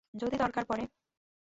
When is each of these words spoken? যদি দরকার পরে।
যদি 0.13 0.35
দরকার 0.37 0.63
পরে। 0.65 0.83